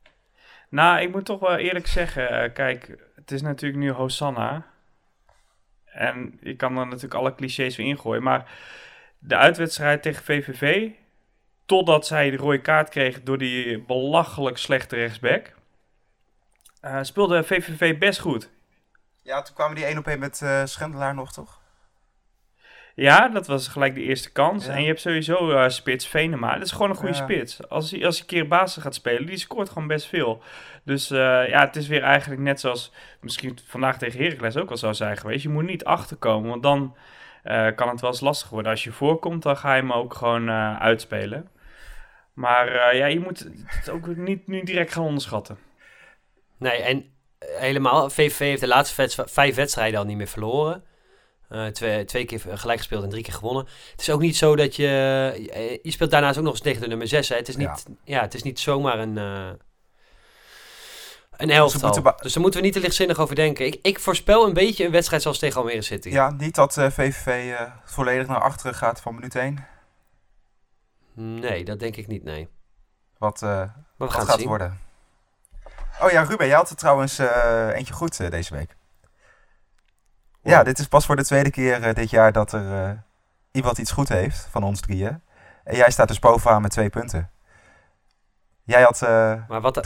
[0.69, 4.67] Nou, ik moet toch wel eerlijk zeggen, uh, kijk, het is natuurlijk nu Hosanna.
[5.85, 8.23] En je kan er natuurlijk alle clichés weer ingooien.
[8.23, 8.51] Maar
[9.19, 10.91] de uitwedstrijd tegen VVV,
[11.65, 15.55] totdat zij de rode kaart kregen door die belachelijk slechte rechtsback,
[16.83, 18.51] uh, speelde VVV best goed.
[19.23, 21.61] Ja, toen kwamen die één op één met uh, Schendelaar nog, toch?
[22.97, 24.67] Ja, dat was gelijk de eerste kans.
[24.67, 26.53] En je hebt sowieso uh, spits Venema.
[26.53, 27.69] Dat is gewoon een goede spits.
[27.69, 30.43] Als hij, als hij een keer basis gaat spelen, die scoort gewoon best veel.
[30.85, 34.77] Dus uh, ja, het is weer eigenlijk net zoals misschien vandaag tegen Heracles ook al
[34.77, 35.43] zou zijn geweest.
[35.43, 36.97] Je moet niet achterkomen, want dan
[37.45, 38.71] uh, kan het wel eens lastig worden.
[38.71, 41.49] Als je voorkomt, dan ga je hem ook gewoon uitspelen.
[42.33, 45.59] Maar ja, je moet het ook niet nu direct gaan onderschatten.
[46.59, 47.05] Nee, en
[47.39, 50.85] helemaal, VVV heeft de laatste vijf wedstrijden al niet meer verloren.
[51.51, 53.67] Uh, twee, twee keer gelijk gespeeld en drie keer gewonnen.
[53.91, 55.81] Het is ook niet zo dat je...
[55.83, 57.29] Je speelt daarnaast ook nog eens tegen de nummer 6.
[57.29, 57.37] Hè.
[57.37, 58.21] Het, is niet, ja.
[58.21, 59.17] het is niet zomaar een...
[59.17, 59.51] Uh,
[61.31, 62.03] een elftal.
[62.03, 63.67] Dus, dus daar moeten we niet te lichtzinnig over denken.
[63.67, 66.09] Ik, ik voorspel een beetje een wedstrijd zoals tegen Almere City.
[66.09, 69.67] Ja, niet dat uh, VVV volledig naar achteren gaat van minuut 1.
[71.15, 72.49] Nee, dat denk ik niet, nee.
[73.19, 73.41] Wat,
[73.97, 74.81] wat gaat het worden?
[76.03, 77.19] Oh ja, Ruben, jij had er trouwens
[77.73, 78.77] eentje goed deze week.
[80.47, 83.03] Ja, dit is pas voor de tweede keer dit jaar dat er
[83.53, 85.23] iemand iets goed heeft van ons drieën.
[85.65, 87.31] En jij staat dus bovenaan met twee punten.
[88.65, 89.07] Jij had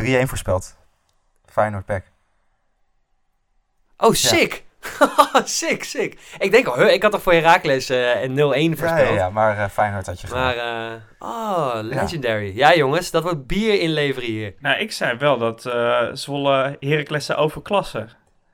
[0.03, 0.77] 3-1 voorspeld.
[1.47, 2.05] Feyenoord Pack.
[3.97, 4.53] Oh, sick!
[4.53, 5.43] Ja.
[5.45, 6.19] sick, sick.
[6.39, 8.37] Ik denk al, ik had toch voor Herakles uh, een
[8.75, 9.09] 0-1 voorspeld.
[9.09, 10.57] Ja, ja, maar uh, Feyenoord had je gedaan.
[10.57, 12.57] Maar, uh, oh, legendary.
[12.57, 12.71] Ja.
[12.71, 12.77] ja.
[12.77, 14.55] jongens, dat wordt bier inleveren hier.
[14.59, 18.11] Nou, ik zei wel dat uh, Zwolle Heracles overklassen.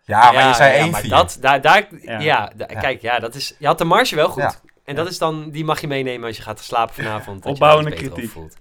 [0.07, 0.91] Ja, maar je zei 1-4.
[0.91, 1.87] maar dat, daar, daar,
[2.23, 2.53] ja.
[2.67, 4.61] kijk, ja, dat is, je had de marge wel goed.
[4.85, 7.45] En dat is dan, die mag je meenemen als je gaat slapen vanavond.
[7.45, 8.31] Opbouwende kritiek.
[8.31, 8.57] Voelt.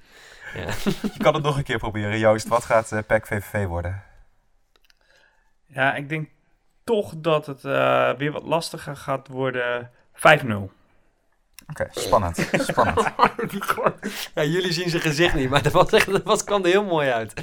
[0.54, 0.62] Ja.
[1.14, 2.20] je kan het nog een keer proberen.
[2.20, 4.04] Joost, wat gaat uh, PEC VVV worden?
[5.66, 6.30] Ja, ik denk
[6.84, 9.92] toch dat het uh, weer wat lastiger gaat worden.
[10.14, 10.20] 5-0.
[10.20, 10.70] Oké,
[11.68, 12.38] okay, spannend.
[12.70, 13.14] spannend.
[14.36, 16.84] ja, jullie zien zijn gezicht niet, maar dat, was echt, dat was, kwam er heel
[16.84, 17.34] mooi uit.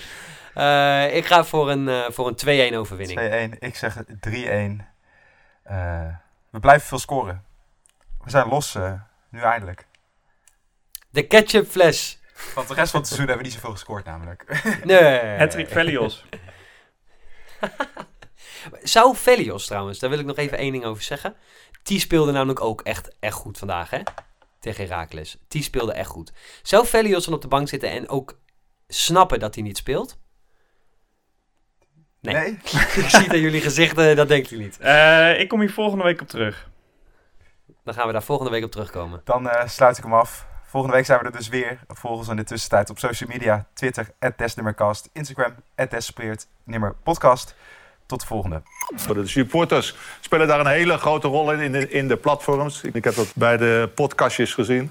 [0.56, 3.54] Uh, ik ga voor een, uh, voor een 2-1 overwinning.
[3.54, 4.00] 2-1, ik zeg 3-1.
[6.50, 7.44] we blijven veel scoren.
[8.24, 8.76] We zijn los
[9.30, 9.86] nu eindelijk.
[11.10, 12.20] De ketchupfles.
[12.54, 14.44] Want de rest van het seizoen hebben we niet zoveel gescoord namelijk.
[14.84, 15.36] Nee.
[15.36, 16.24] Patrick Velios.
[18.82, 21.36] Zou Velios trouwens, daar wil ik nog even één ding over zeggen.
[21.82, 24.00] Die speelde namelijk ook echt, echt goed vandaag, hè?
[24.60, 25.36] Tegen Herakles.
[25.48, 26.32] Die speelde echt goed.
[26.62, 28.38] Zou Velios dan op de bank zitten en ook
[28.88, 30.18] snappen dat hij niet speelt?
[32.22, 32.34] Nee.
[32.34, 32.52] nee?
[33.02, 34.78] ik zie aan jullie gezichten, dat denk je niet.
[34.80, 36.68] Uh, ik kom hier volgende week op terug.
[37.84, 39.20] Dan gaan we daar volgende week op terugkomen.
[39.24, 40.46] Dan uh, sluit ik hem af.
[40.64, 41.78] Volgende week zijn we er dus weer.
[41.88, 43.66] Volg ons in de tussentijd op social media.
[43.74, 44.06] Twitter,
[44.36, 45.54] @desnummercast, Instagram,
[45.88, 47.54] @despeert_podcast.
[48.06, 48.62] Tot de volgende.
[49.06, 52.82] De supporters spelen daar een hele grote rol in, in de, in de platforms.
[52.82, 54.90] Ik heb dat bij de podcastjes gezien.